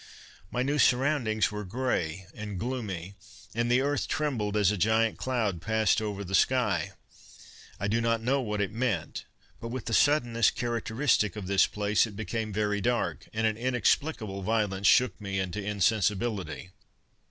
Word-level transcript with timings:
"My 0.49 0.63
new 0.63 0.79
surroundings 0.79 1.51
were 1.51 1.63
grey 1.63 2.25
and 2.33 2.57
gloomy, 2.57 3.13
and 3.53 3.69
the 3.69 3.81
earth 3.81 4.07
trembled 4.07 4.57
as 4.57 4.71
a 4.71 4.75
giant 4.75 5.17
cloud 5.19 5.61
passed 5.61 6.01
over 6.01 6.23
the 6.23 6.33
sky. 6.33 6.93
I 7.79 7.87
do 7.87 8.01
not 8.01 8.19
know 8.23 8.41
what 8.41 8.61
it 8.61 8.71
meant, 8.71 9.25
but 9.59 9.67
with 9.67 9.85
the 9.85 9.93
suddenness 9.93 10.49
characteristic 10.49 11.35
of 11.35 11.45
this 11.45 11.67
place, 11.67 12.07
it 12.07 12.15
became 12.15 12.51
very 12.51 12.81
dark, 12.81 13.27
and 13.31 13.45
an 13.45 13.57
inexplicable 13.57 14.41
violence 14.41 14.87
shook 14.87 15.21
me 15.21 15.37
into 15.39 15.63
insensibility. 15.63 16.71